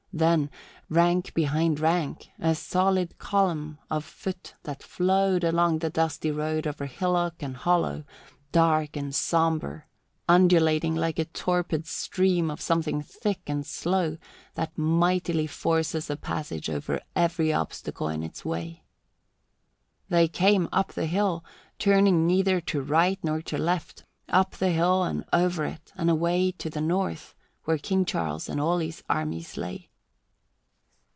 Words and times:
Then, 0.13 0.49
rank 0.89 1.33
behind 1.33 1.79
rank, 1.79 2.31
a 2.37 2.53
solid 2.53 3.17
column 3.17 3.77
of 3.89 4.03
foot 4.03 4.55
that 4.63 4.83
flowed 4.83 5.45
along 5.45 5.79
the 5.79 5.89
dusty 5.89 6.31
road 6.31 6.67
over 6.67 6.85
hillock 6.85 7.35
and 7.41 7.55
hollow, 7.55 8.03
dark 8.51 8.97
and 8.97 9.15
sombre, 9.15 9.85
undulating 10.27 10.95
like 10.95 11.17
a 11.17 11.23
torpid 11.25 11.87
stream 11.87 12.51
of 12.51 12.59
something 12.59 13.01
thick 13.01 13.43
and 13.47 13.65
slow 13.65 14.17
that 14.55 14.77
mightily 14.77 15.47
forces 15.47 16.09
a 16.09 16.17
passage 16.17 16.69
over 16.69 16.99
every 17.15 17.53
obstacle 17.53 18.09
in 18.09 18.21
its 18.21 18.43
way. 18.43 18.83
They 20.09 20.27
came 20.27 20.67
up 20.73 20.91
the 20.91 21.05
hill, 21.05 21.45
turning 21.79 22.27
neither 22.27 22.59
to 22.61 22.81
right 22.81 23.17
nor 23.23 23.41
to 23.43 23.57
left, 23.57 24.03
up 24.27 24.57
the 24.57 24.71
hill 24.71 25.03
and 25.05 25.23
over 25.31 25.63
it, 25.63 25.93
and 25.95 26.09
away 26.09 26.51
to 26.57 26.69
the 26.69 26.81
north, 26.81 27.33
where 27.63 27.77
King 27.77 28.03
Charles 28.03 28.49
and 28.49 28.59
all 28.59 28.79
his 28.79 29.03
armies 29.09 29.55
lay. 29.55 29.87